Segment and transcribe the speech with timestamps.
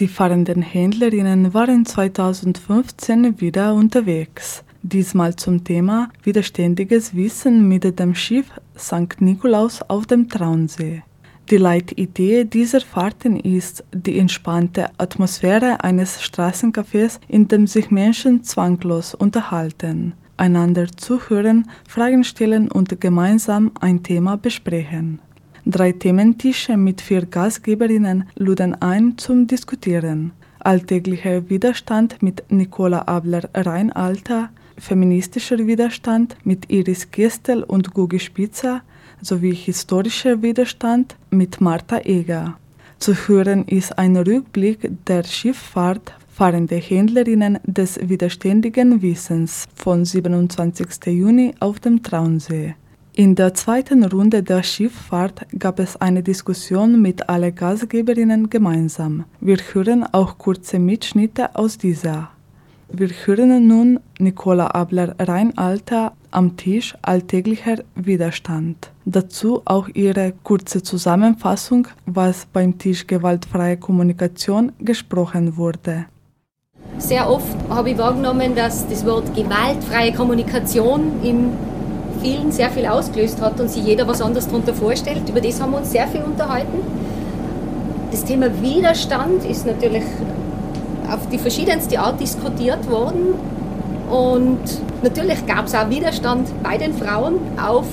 [0.00, 4.64] Die fahrenden Händlerinnen waren 2015 wieder unterwegs.
[4.82, 8.46] Diesmal zum Thema Widerständiges Wissen mit dem Schiff
[8.76, 9.20] St.
[9.20, 11.04] Nikolaus auf dem Traunsee.
[11.48, 19.14] Die Leitidee dieser Fahrten ist die entspannte Atmosphäre eines Straßencafés, in dem sich Menschen zwanglos
[19.14, 25.20] unterhalten, einander zuhören, Fragen stellen und gemeinsam ein Thema besprechen.
[25.66, 30.32] Drei Thementische mit vier Gastgeberinnen luden ein zum Diskutieren.
[30.58, 38.82] Alltäglicher Widerstand mit Nicola Abler-Reinalter, feministischer Widerstand mit Iris Gestel und Gugi Spitzer
[39.22, 42.58] sowie historischer Widerstand mit Martha Eger.
[42.98, 51.06] Zu hören ist ein Rückblick der Schifffahrt fahrende Händlerinnen des widerständigen Wissens von 27.
[51.06, 52.74] Juni auf dem Traunsee.
[53.16, 59.24] In der zweiten Runde der Schifffahrt gab es eine Diskussion mit allen Gastgeberinnen gemeinsam.
[59.40, 62.30] Wir hören auch kurze Mitschnitte aus dieser.
[62.88, 68.90] Wir hören nun Nicola Abler-Reinalter am Tisch alltäglicher Widerstand.
[69.04, 76.06] Dazu auch ihre kurze Zusammenfassung, was beim Tisch gewaltfreie Kommunikation gesprochen wurde.
[76.98, 81.50] Sehr oft habe ich wahrgenommen, dass das Wort gewaltfreie Kommunikation im
[82.20, 85.28] vielen sehr viel ausgelöst hat und sich jeder was anderes darunter vorstellt.
[85.28, 86.78] Über das haben wir uns sehr viel unterhalten.
[88.10, 90.04] Das Thema Widerstand ist natürlich
[91.10, 93.34] auf die verschiedenste Art diskutiert worden
[94.10, 94.60] und
[95.02, 97.86] natürlich gab es auch Widerstand bei den Frauen auf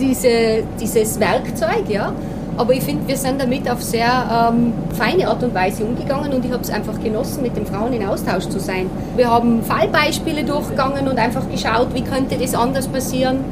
[0.00, 2.12] diese, dieses Werkzeug, ja.
[2.58, 6.44] Aber ich finde, wir sind damit auf sehr ähm, feine Art und Weise umgegangen und
[6.44, 8.90] ich habe es einfach genossen, mit den Frauen in Austausch zu sein.
[9.16, 13.44] Wir haben Fallbeispiele durchgegangen und einfach geschaut, wie könnte das anders passieren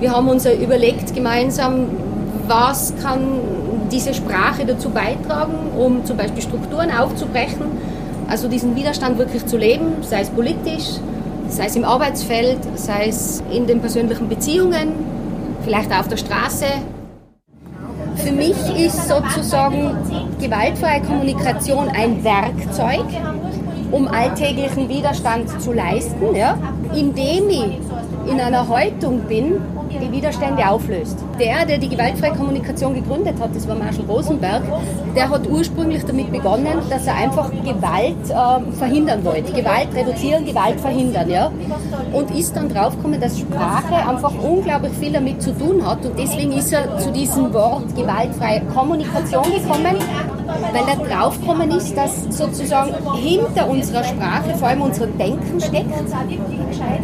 [0.00, 1.86] wir haben uns überlegt gemeinsam,
[2.46, 3.20] was kann
[3.92, 7.66] diese Sprache dazu beitragen, um zum Beispiel Strukturen aufzubrechen,
[8.28, 11.00] also diesen Widerstand wirklich zu leben, sei es politisch,
[11.48, 14.92] sei es im Arbeitsfeld, sei es in den persönlichen Beziehungen,
[15.64, 16.64] vielleicht auch auf der Straße.
[18.16, 19.96] Für mich ist sozusagen
[20.40, 23.04] gewaltfreie Kommunikation ein Werkzeug,
[23.90, 26.56] um alltäglichen Widerstand zu leisten, ja,
[26.94, 27.78] indem ich
[28.30, 29.54] in einer Haltung bin,
[29.98, 31.18] die Widerstände auflöst.
[31.38, 34.62] Der, der die gewaltfreie Kommunikation gegründet hat, das war Marshall Rosenberg,
[35.14, 39.52] der hat ursprünglich damit begonnen, dass er einfach Gewalt äh, verhindern wollte.
[39.52, 41.28] Gewalt reduzieren, Gewalt verhindern.
[41.28, 41.50] Ja?
[42.12, 46.04] Und ist dann draufgekommen, dass Sprache einfach unglaublich viel damit zu tun hat.
[46.04, 49.96] Und deswegen ist er zu diesem Wort gewaltfreie Kommunikation gekommen,
[50.72, 55.92] weil er draufgekommen ist, dass sozusagen hinter unserer Sprache vor allem unser Denken steckt,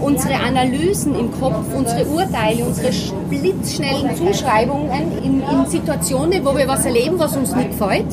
[0.01, 2.91] unsere Analysen im Kopf, unsere Urteile, unsere
[3.29, 4.91] blitzschnellen Zuschreibungen
[5.23, 8.07] in, in Situationen, wo wir was erleben, was uns nicht gefällt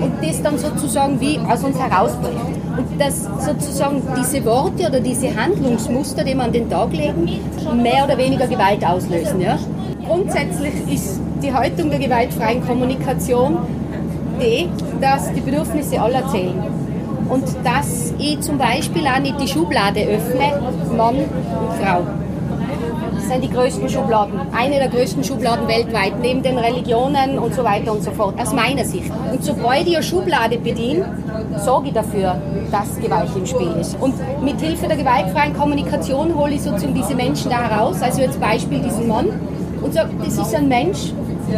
[0.00, 2.36] und das dann sozusagen wie aus uns herausbricht.
[2.76, 7.40] Und dass sozusagen diese Worte oder diese Handlungsmuster, die wir an den Tag legen,
[7.82, 9.40] mehr oder weniger Gewalt auslösen.
[9.40, 9.58] Ja?
[10.06, 13.58] Grundsätzlich ist die Haltung der gewaltfreien Kommunikation
[14.38, 14.68] die,
[15.00, 16.62] dass die Bedürfnisse aller zählen.
[17.28, 20.60] Und dass ich zum Beispiel auch nicht die Schublade öffne,
[20.96, 22.00] Mann und Frau.
[23.14, 24.40] Das sind die größten Schubladen.
[24.56, 28.54] Eine der größten Schubladen weltweit, neben den Religionen und so weiter und so fort, aus
[28.54, 29.10] meiner Sicht.
[29.30, 31.04] Und sobald ich eine Schublade bediene,
[31.62, 32.40] sorge ich dafür,
[32.70, 33.96] dass Gewalt im Spiel ist.
[34.00, 38.00] Und mit Hilfe der gewaltfreien Kommunikation hole ich sozusagen diese Menschen da heraus.
[38.00, 39.28] Also jetzt Beispiel diesen Mann
[39.82, 41.12] und sage, das ist ein Mensch,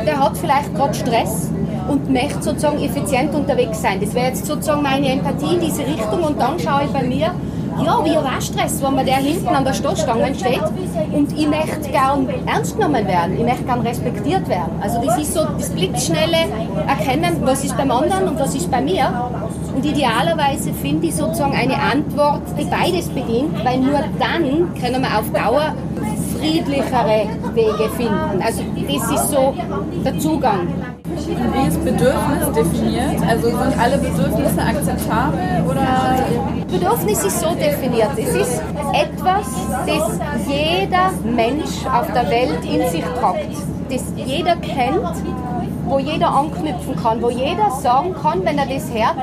[0.06, 1.50] der hat vielleicht gerade Stress
[1.88, 4.00] und möchte sozusagen effizient unterwegs sein.
[4.00, 7.32] Das wäre jetzt sozusagen meine Empathie in diese Richtung und dann schaue ich bei mir,
[7.84, 10.62] ja, wie auch Stress, wenn man der hinten an der Stoßstange steht
[11.12, 14.72] und ich möchte gern ernst genommen werden, ich möchte gern respektiert werden.
[14.80, 16.48] Also das ist so das blitzschnelle
[16.86, 19.30] Erkennen, was ist beim anderen und was ist bei mir.
[19.74, 25.18] Und idealerweise finde ich sozusagen eine Antwort, die beides bedient, weil nur dann können wir
[25.18, 25.74] auf Dauer
[26.40, 28.42] friedlichere Wege finden.
[28.42, 29.54] Also das ist so
[30.04, 30.68] der Zugang.
[31.04, 33.22] Wie ist Bedürfnis definiert?
[33.28, 36.16] Also sind alle Bedürfnisse akzeptabel oder?
[36.70, 38.10] Bedürfnis ist so definiert.
[38.16, 39.46] Es ist etwas,
[39.86, 43.50] das jeder Mensch auf der Welt in sich tragt,
[43.90, 45.22] das jeder kennt,
[45.86, 49.16] wo jeder anknüpfen kann, wo jeder sagen kann, wenn er das hört,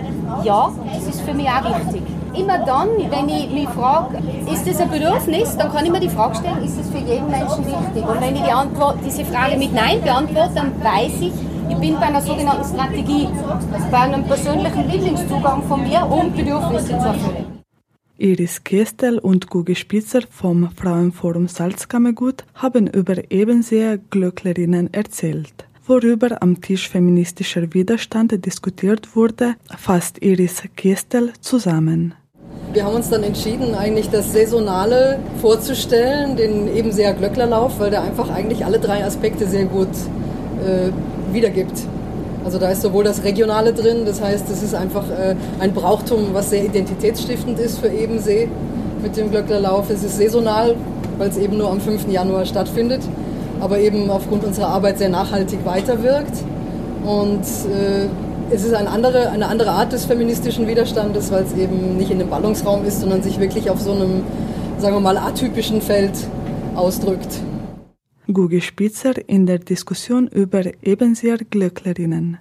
[0.44, 2.04] ja, das ist für mich auch wichtig.
[2.38, 4.18] Immer dann, wenn ich mich frage,
[4.52, 7.30] ist das ein Bedürfnis, dann kann ich mir die Frage stellen, ist es für jeden
[7.30, 8.08] Menschen wichtig?
[8.08, 11.34] Und wenn ich die Antwort, diese Frage mit Nein beantworte, dann weiß ich,
[11.70, 13.28] ich bin bei einer sogenannten Strategie,
[13.90, 17.46] bei einem persönlichen Lieblingszugang von mir, um Bedürfnisse zu erfüllen.
[18.20, 25.68] Iris Kestel und Gugi Spitzer vom Frauenforum Salzkammergut haben über Ebenseher Glöcklerinnen erzählt.
[25.88, 32.14] worüber am Tisch feministischer Widerstand diskutiert wurde, fasst Iris Kestel zusammen.
[32.74, 38.30] Wir haben uns dann entschieden, eigentlich das Saisonale vorzustellen, den Ebenseer Glöcklerlauf, weil der einfach
[38.30, 40.92] eigentlich alle drei Aspekte sehr gut äh,
[41.34, 41.80] wiedergibt.
[42.44, 46.28] Also da ist sowohl das Regionale drin, das heißt, es ist einfach äh, ein Brauchtum,
[46.34, 48.50] was sehr identitätsstiftend ist für Ebensee
[49.02, 49.90] mit dem Glöcklerlauf.
[49.90, 50.76] Es ist saisonal,
[51.18, 52.10] weil es eben nur am 5.
[52.10, 53.02] Januar stattfindet,
[53.62, 56.34] aber eben aufgrund unserer Arbeit sehr nachhaltig weiterwirkt.
[57.08, 58.10] Und äh,
[58.54, 62.20] es ist eine andere, eine andere Art des feministischen Widerstandes, weil es eben nicht in
[62.20, 64.24] einem Ballungsraum ist, sondern sich wirklich auf so einem,
[64.78, 66.12] sagen wir mal, atypischen Feld
[66.76, 67.40] ausdrückt.
[68.32, 72.40] Gugi Spitzer in der Diskussion über Ebenseer Glöcklerinnen.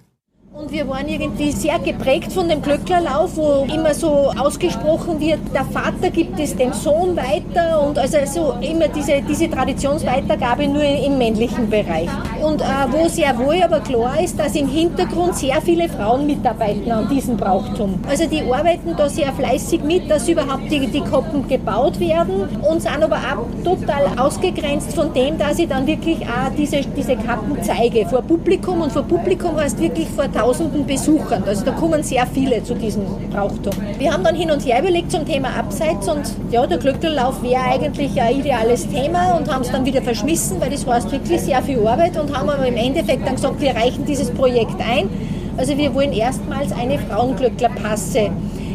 [0.58, 5.66] Und wir waren irgendwie sehr geprägt von dem Glöcklerlauf, wo immer so ausgesprochen wird, der
[5.66, 11.18] Vater gibt es dem Sohn weiter und also so immer diese, diese Traditionsweitergabe nur im
[11.18, 12.08] männlichen Bereich.
[12.42, 16.90] Und äh, wo sehr wohl aber klar ist, dass im Hintergrund sehr viele Frauen mitarbeiten
[16.90, 18.00] an diesem Brauchtum.
[18.08, 22.80] Also die arbeiten da sehr fleißig mit, dass überhaupt die, die Koppen gebaut werden und
[22.80, 27.58] sind aber auch total ausgegrenzt von dem, dass ich dann wirklich auch diese, diese Kappen
[27.60, 31.42] zeige vor Publikum und vor Publikum heißt wirklich vor tausenden Besuchern.
[31.44, 33.72] Also da kommen sehr viele zu diesem Brauchtum.
[33.98, 36.22] Wir haben dann hin und her überlegt zum Thema Abseits und
[36.52, 40.70] ja, der Glöcklerlauf wäre eigentlich ein ideales Thema und haben es dann wieder verschmissen, weil
[40.70, 44.04] das heißt wirklich sehr viel Arbeit und haben aber im Endeffekt dann gesagt, wir reichen
[44.06, 45.08] dieses Projekt ein.
[45.56, 48.30] Also wir wollen erstmals eine Frauenglöcklerpasse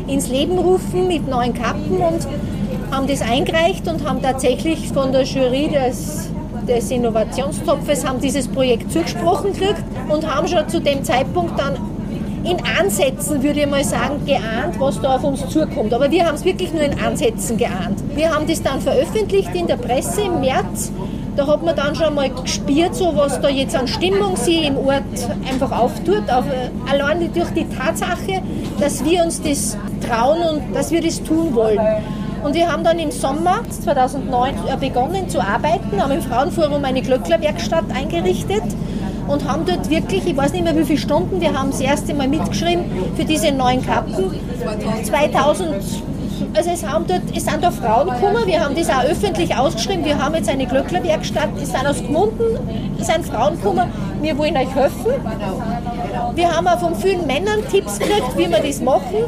[0.08, 2.28] ins Leben rufen mit neuen Kappen und
[2.92, 6.32] haben das eingereicht und haben tatsächlich von der Jury des
[6.68, 11.76] des Innovationstopfes haben dieses Projekt zugesprochen gekriegt und haben schon zu dem Zeitpunkt dann
[12.44, 15.94] in Ansätzen, würde ich mal sagen, geahnt, was da auf uns zukommt.
[15.94, 18.00] Aber wir haben es wirklich nur in Ansätzen geahnt.
[18.16, 20.92] Wir haben das dann veröffentlicht in der Presse im März.
[21.36, 24.78] Da hat man dann schon mal gespürt, so was da jetzt an Stimmung sie im
[24.78, 25.04] Ort
[25.50, 26.30] einfach auftut.
[26.30, 26.44] Auf,
[26.90, 28.42] allein durch die Tatsache,
[28.80, 31.80] dass wir uns das trauen und dass wir das tun wollen.
[32.44, 37.02] Und wir haben dann im Sommer 2009 äh, begonnen zu arbeiten, haben im Frauenforum eine
[37.02, 38.64] Glöcklerwerkstatt eingerichtet
[39.28, 42.14] und haben dort wirklich, ich weiß nicht mehr wie viele Stunden, wir haben das erste
[42.14, 42.86] Mal mitgeschrieben
[43.16, 44.16] für diese neuen Kappen.
[45.04, 45.76] 2000
[46.56, 50.04] also es, haben dort, es sind da Frauen gekommen, wir haben das auch öffentlich ausgeschrieben,
[50.04, 52.58] wir haben jetzt eine Glöcklerwerkstatt, es sind aus Gmunden,
[53.00, 53.90] es sind Frauen gekommen,
[54.22, 55.12] wir wollen euch helfen.
[56.36, 59.26] Wir haben auch von vielen Männern Tipps gekriegt, wie wir das machen,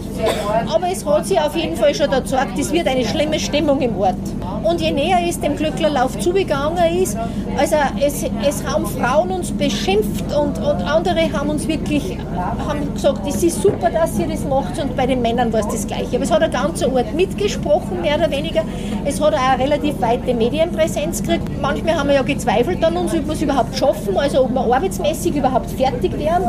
[0.73, 3.97] aber es hat sich auf jeden Fall schon gesagt, es wird eine schlimme Stimmung im
[3.97, 4.15] Ort.
[4.63, 7.17] Und je näher es dem Glöcklerlauf zugegangen ist,
[7.57, 13.27] also es, es haben Frauen uns beschimpft und, und andere haben uns wirklich haben gesagt,
[13.27, 16.15] es ist super, dass ihr das macht und bei den Männern war es das Gleiche.
[16.15, 18.63] Aber es hat ein ganzer Ort mitgesprochen, mehr oder weniger.
[19.05, 21.61] Es hat auch eine relativ weite Medienpräsenz gekriegt.
[21.61, 24.61] Manchmal haben wir ja gezweifelt an uns, ob wir es überhaupt schaffen, also ob wir
[24.61, 26.43] arbeitsmäßig überhaupt fertig wären.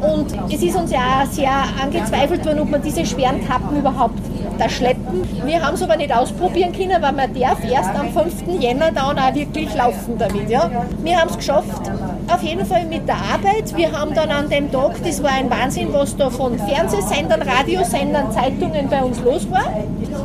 [0.00, 1.50] Und es ist uns ja auch sehr
[1.82, 4.18] angezweifelt worden, ob wir diese schweren Kappen überhaupt
[4.58, 5.22] da schleppen.
[5.44, 8.60] Wir haben es aber nicht ausprobieren können, weil man darf erst am 5.
[8.60, 10.48] Jänner dann auch wirklich laufen damit.
[10.48, 10.70] Ja.
[11.02, 11.90] Wir haben es geschafft,
[12.28, 13.76] auf jeden Fall mit der Arbeit.
[13.76, 18.32] Wir haben dann an dem Tag, das war ein Wahnsinn, was da von Fernsehsendern, Radiosendern,
[18.32, 19.66] Zeitungen bei uns los war.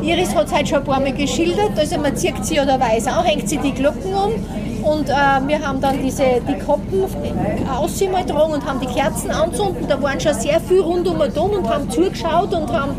[0.01, 3.07] Iris hat es heute schon ein paar Mal geschildert, also man zieht sie oder weiß
[3.07, 4.31] auch, hängt sie die Glocken um
[4.84, 5.13] und äh,
[5.48, 7.04] wir haben dann diese, die Koppen
[7.69, 9.88] ausgetragen und haben die Kerzen anzünden.
[9.88, 12.95] Da waren schon sehr viel rund um und haben zugeschaut und haben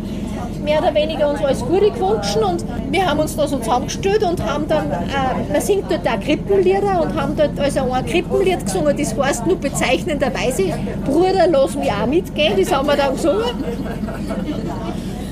[0.71, 4.45] mehr oder weniger uns alles Gute gewünscht und wir haben uns da so zusammengestellt und
[4.45, 8.97] haben dann, äh, man singt dort auch Krippenlieder und haben dort also ein Krippenlied gesungen,
[8.97, 10.73] das heißt nur bezeichnenderweise,
[11.05, 13.65] Bruder, lass mich auch mitgehen, das haben wir dann gesungen.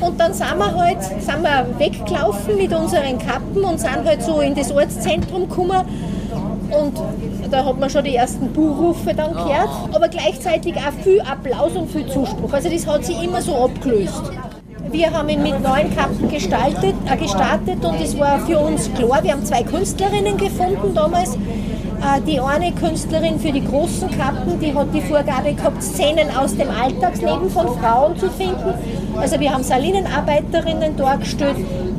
[0.01, 4.41] Und dann sind wir halt sind wir weggelaufen mit unseren Kappen und sind halt so
[4.41, 5.85] in das Ortszentrum gekommen.
[6.71, 7.01] Und
[7.51, 11.91] da hat man schon die ersten Buhrufe dann gehört, aber gleichzeitig auch viel Applaus und
[11.91, 12.53] viel Zuspruch.
[12.53, 14.23] Also das hat sich immer so abgelöst.
[14.91, 19.23] Wir haben ihn mit neuen Kappen gestaltet, äh, gestartet und es war für uns klar,
[19.23, 21.35] wir haben zwei Künstlerinnen gefunden damals.
[21.35, 26.57] Äh, die eine Künstlerin für die großen Kappen, die hat die Vorgabe gehabt, Szenen aus
[26.57, 28.73] dem Alltagsleben von Frauen zu finden.
[29.17, 31.57] Also wir haben Salinenarbeiterinnen dargestellt,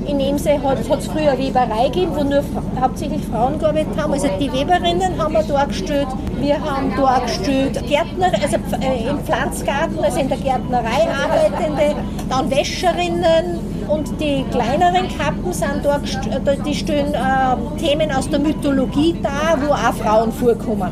[0.09, 2.43] in Emse hat es früher Weberei gegeben, wo nur
[2.79, 4.13] hauptsächlich Frauen gearbeitet haben.
[4.13, 6.07] Also die Weberinnen haben wir dargestellt.
[6.39, 11.95] Wir haben dargestellt Gärtner, also äh, im Pflanzgarten, also in der Gärtnerei arbeitende,
[12.27, 19.15] dann Wäscherinnen und die kleineren Kappen sind äh, die stellen äh, Themen aus der Mythologie
[19.21, 20.91] dar, wo auch Frauen vorkommen.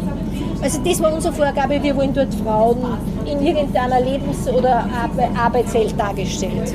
[0.61, 2.77] Also das war unsere Vorgabe, wir wollen dort Frauen
[3.25, 4.85] in irgendeiner Lebens- oder
[5.35, 6.73] Arbeitswelt dargestellt.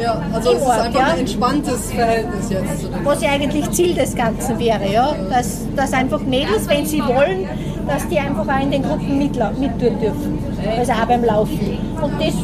[0.00, 1.06] Ja, also es ist einfach ja.
[1.06, 2.88] ein entspanntes Verhältnis jetzt.
[3.04, 7.48] Was ja eigentlich Ziel des Ganzen wäre, ja, dass, dass einfach Mädels, wenn sie wollen,
[7.86, 10.38] dass die einfach auch in den Gruppen mittun dürfen.
[10.78, 11.78] Also auch beim Laufen.
[12.00, 12.34] Und das,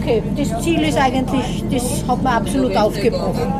[0.00, 3.52] okay, das Ziel ist eigentlich, das hat man absolut aufgebrochen.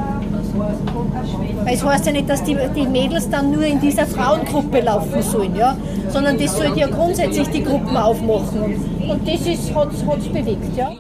[1.65, 5.23] Weil es heißt ja nicht, dass die, die Mädels dann nur in dieser Frauengruppe laufen
[5.23, 5.76] sollen, ja?
[6.09, 8.76] sondern das sollte ja grundsätzlich die Gruppen aufmachen.
[9.09, 10.76] Und das hat es bewegt.
[10.76, 10.93] Ja?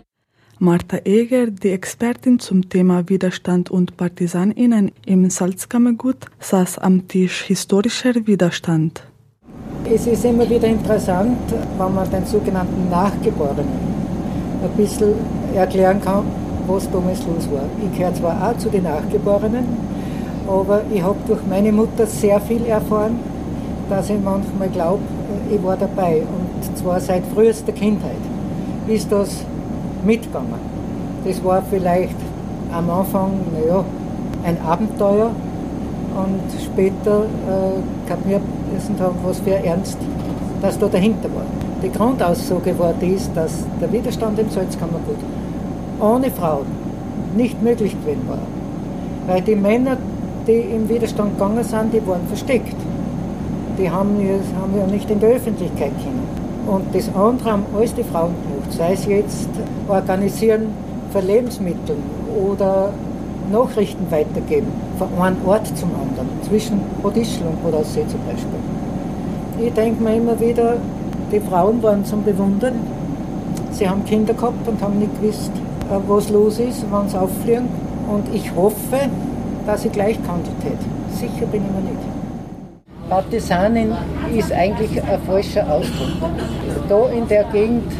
[0.58, 8.14] Martha Eger, die Expertin zum Thema Widerstand und Partisaninnen im Salzkammergut, saß am Tisch historischer
[8.26, 9.02] Widerstand.
[9.84, 11.36] Es ist immer wieder interessant,
[11.76, 13.66] wenn man den sogenannten Nachgeborenen
[14.64, 15.12] ein bisschen
[15.54, 16.24] erklären kann,
[16.66, 17.68] was damals los war.
[17.84, 19.66] Ich gehöre zwar auch zu den Nachgeborenen,
[20.48, 23.18] aber ich habe durch meine Mutter sehr viel erfahren,
[23.90, 25.02] dass ich manchmal glaube,
[25.50, 26.22] ich war dabei.
[26.22, 28.16] Und zwar seit frühester Kindheit
[28.88, 29.44] ist das
[30.06, 30.54] mitgegangen.
[31.24, 32.16] Das war vielleicht
[32.72, 33.84] am Anfang, naja,
[34.44, 35.30] ein Abenteuer
[36.16, 39.98] und später äh, wissen haben, was für Ernst
[40.62, 41.44] das da dahinter war.
[41.82, 45.18] Die Grundaussage war dies, dass der Widerstand im Salzkammergut
[46.00, 46.66] ohne Frauen
[47.36, 48.38] nicht möglich gewesen war.
[49.26, 49.96] Weil die Männer,
[50.46, 52.76] die im Widerstand gegangen sind, die waren versteckt.
[53.78, 54.16] Die haben,
[54.60, 56.35] haben ja nicht in der Öffentlichkeit können.
[56.66, 59.48] Und das andere haben alles die Frauen gemacht, sei es jetzt
[59.88, 60.68] organisieren
[61.12, 61.96] für Lebensmittel
[62.36, 62.90] oder
[63.52, 64.66] Nachrichten weitergeben,
[64.98, 69.64] von einem Ort zum anderen, zwischen Bodischl und Bodassee zum Beispiel.
[69.64, 70.76] Ich denke mir immer wieder,
[71.32, 72.74] die Frauen waren zum Bewundern.
[73.70, 75.50] Sie haben Kinder gehabt und haben nicht gewusst,
[75.90, 77.68] äh, was los ist, wann sie auffliegen.
[78.12, 79.08] Und ich hoffe,
[79.66, 80.78] dass ich gleich Kandidat.
[81.12, 82.15] Sicher bin ich mir nicht.
[83.08, 83.92] Partisanin
[84.36, 86.30] ist eigentlich ein falscher Ausdruck.
[86.88, 87.92] Da in der Gegend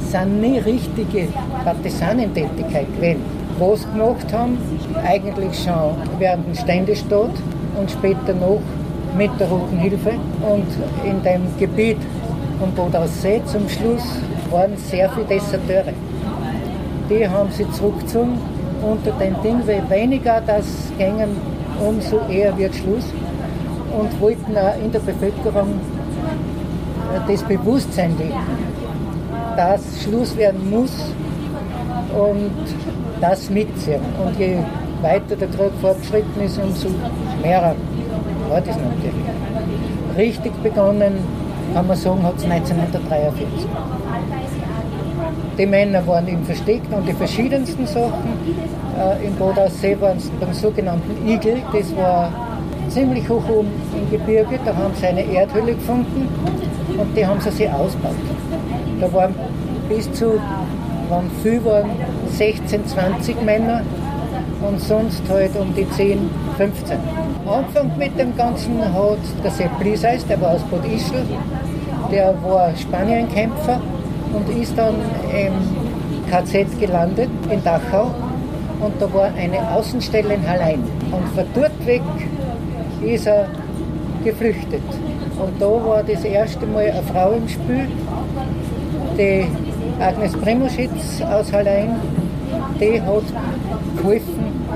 [0.00, 1.28] sind nie richtige
[1.64, 3.22] Partisanentätigkeit gewesen.
[3.58, 4.58] Was gemacht haben,
[5.04, 7.30] eigentlich schon während dem Ständestaat
[7.78, 8.60] und später noch
[9.16, 10.14] mit der Roten Hilfe.
[10.42, 10.66] Und
[11.08, 11.98] in dem Gebiet
[12.60, 14.04] um Bodaussee zum Schluss
[14.50, 15.92] waren sehr viele Deserteure.
[17.08, 18.38] Die haben sie zurückgezogen
[18.82, 20.64] unter den Ding, weil weniger das
[20.98, 21.36] gängen,
[21.80, 23.04] umso eher wird Schluss
[23.98, 25.80] und wollten auch in der Bevölkerung
[27.26, 28.34] das Bewusstsein legen,
[29.56, 30.92] dass Schluss werden muss
[32.14, 32.50] und
[33.20, 34.00] das mitziehen.
[34.22, 34.58] Und je
[35.02, 36.88] weiter der Krieg fortgeschritten ist, umso
[37.42, 37.74] mehr
[38.48, 39.26] war das natürlich.
[40.16, 41.14] Richtig begonnen,
[41.74, 43.46] kann man sagen, hat es 1943.
[45.58, 48.32] Die Männer waren eben versteckt und die verschiedensten Sachen.
[48.98, 52.30] Äh, Im Bodaussee waren es beim sogenannten Igel, das war
[52.88, 56.28] ziemlich hoch oben im Gebirge, da haben sie eine Erdhöhle gefunden
[56.98, 58.14] und die haben sie sich ausgebaut.
[59.00, 59.34] Da waren
[59.88, 60.40] bis zu,
[61.08, 61.90] waren viel waren,
[62.30, 63.82] 16, 20 Männer
[64.66, 66.98] und sonst halt um die 10, 15.
[67.46, 71.22] Anfang mit dem Ganzen hat der Sepp Lieseis, der war aus Bad Ischl,
[72.10, 73.80] der war Spanienkämpfer
[74.32, 74.94] und ist dann
[75.32, 78.10] im KZ gelandet in Dachau
[78.80, 80.82] und da war eine Außenstelle in Hallein.
[81.12, 82.02] Und von dort weg
[83.02, 83.48] ist er
[84.24, 84.82] geflüchtet.
[85.38, 87.88] Und da war das erste Mal eine Frau im Spiel,
[89.18, 89.46] die
[90.00, 91.96] Agnes Primoschitz aus Hallein,
[92.80, 93.22] die hat
[93.96, 94.66] geholfen,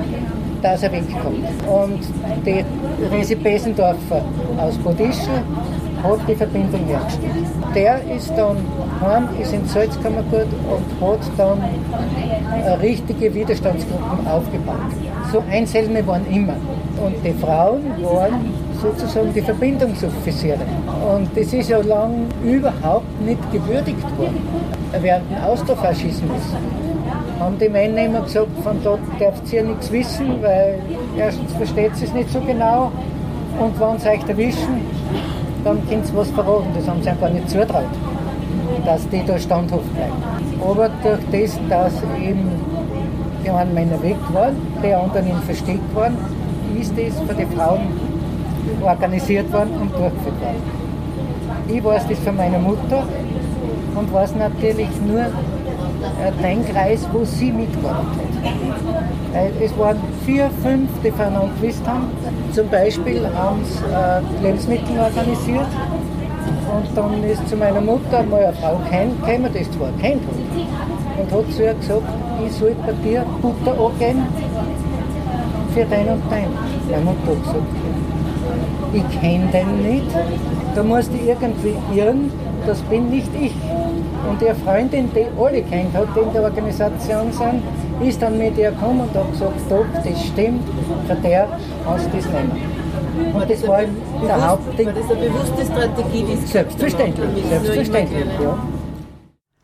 [0.63, 1.45] dass er wegkommt.
[1.67, 2.01] Und
[2.47, 2.65] die
[3.11, 4.23] Resi Besendorfer
[4.59, 5.43] aus Bodischl
[6.03, 7.33] hat die Verbindung hergestellt.
[7.75, 8.57] Der ist dann
[9.01, 11.59] heim, ist in Salzkammergut und hat dann
[12.81, 14.77] richtige Widerstandsgruppen aufgebaut.
[15.33, 16.57] So Einzelne waren immer.
[17.05, 20.61] Und die Frauen waren sozusagen die Verbindungsoffiziere.
[21.15, 24.47] Und das ist ja lang überhaupt nicht gewürdigt worden.
[25.01, 26.43] Während dem Austrofaschismus
[27.39, 30.79] haben die Männer immer gesagt, von dort dürft ihr nichts wissen, weil
[31.17, 32.93] erstens versteht sie es nicht so genau
[33.59, 34.81] und wenn sie euch erwischen,
[35.65, 36.69] dann könnt ihr was verraten.
[36.75, 37.85] Das haben sie einfach nicht zutraut,
[38.85, 40.13] dass die da standhaft bleiben.
[40.63, 42.51] Aber durch das, dass eben
[43.45, 46.17] die einen Männer weg waren, die anderen in Versteck waren,
[46.79, 47.81] ist das für die Frauen
[48.83, 50.81] organisiert worden und durchgeführt worden.
[51.69, 53.05] Ich weiß das von meiner Mutter
[53.95, 58.09] und weiß natürlich nur äh, den Kreis, wo sie mitgearbeitet
[58.43, 59.51] hat.
[59.61, 62.09] Es waren vier, fünf, die voneinander gewusst haben.
[62.53, 65.69] Zum Beispiel haben sie äh, Lebensmittel organisiert
[66.75, 70.23] und dann ist zu meiner Mutter mal eine Frau gekommen, es zwar kennt
[71.21, 72.03] und hat zu ihr gesagt,
[72.47, 74.27] ich soll bei dir Butter angeben
[75.75, 76.49] für dein und dein.
[77.05, 77.67] Mutter hat gesagt,
[78.93, 80.07] ich kenne den nicht,
[80.75, 82.33] da musst du irgendwie irren,
[82.67, 83.55] das bin nicht ich.
[84.29, 87.63] Und ihre Freundin, die alle kennt hat, die in der Organisation sind,
[88.07, 90.63] ist dann mit ihr gekommen und hat gesagt, doch, das stimmt,
[91.07, 91.49] für der
[91.87, 92.81] kannst du das nehmen.
[93.35, 93.81] Und das war
[94.25, 94.87] der Hauptding.
[94.87, 98.59] War das eine bewusste Strategie, die Sie Selbstverständlich, selbstverständlich, ja.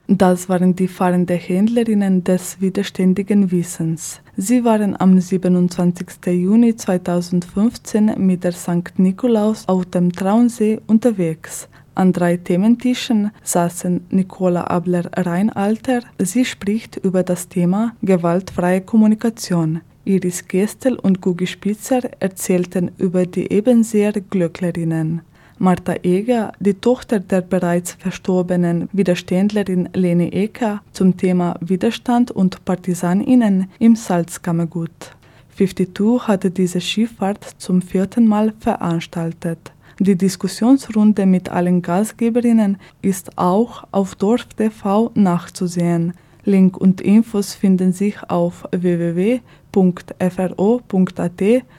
[0.08, 4.20] Das waren die fahrenden Händlerinnen des widerständigen Wissens.
[4.36, 6.06] Sie waren am 27.
[6.26, 8.98] Juni 2015 mit der St.
[8.98, 11.68] Nikolaus auf dem Traunsee unterwegs.
[11.96, 16.02] An drei Thementischen saßen Nicola Abler-Reinalter.
[16.18, 19.80] Sie spricht über das Thema gewaltfreie Kommunikation.
[20.04, 25.22] Iris Gestel und Gugi Spitzer erzählten über die Ebenseer Glöcklerinnen.
[25.58, 33.70] Martha Eger, die Tochter der bereits verstorbenen Widerständlerin Leni Ecker, zum Thema Widerstand und Partisaninnen
[33.78, 35.16] im Salzkammergut.
[35.56, 39.72] 52 hatte diese Skifahrt zum vierten Mal veranstaltet.
[39.98, 46.12] Die Diskussionsrunde mit allen Gastgeberinnen ist auch auf DorfTV nachzusehen.
[46.44, 49.42] Link und Infos finden sich auf www.fro.at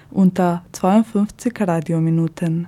[0.10, 2.68] unter 52 Radiominuten.